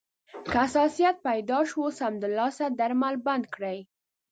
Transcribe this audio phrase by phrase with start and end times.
[0.51, 3.77] که حساسیت پیدا شو، سمدلاسه درمل بند کړئ.